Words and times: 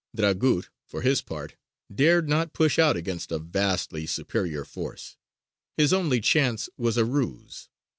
Dragut, 0.15 0.69
for 0.87 1.03
his 1.03 1.21
part, 1.21 1.57
dared 1.93 2.27
not 2.27 2.53
push 2.53 2.79
out 2.79 2.97
against 2.97 3.31
a 3.31 3.37
vastly 3.37 4.07
superior 4.07 4.65
force; 4.65 5.15
his 5.77 5.93
only 5.93 6.19
chance 6.19 6.69
was 6.75 6.97
a 6.97 7.05
ruse. 7.05 7.69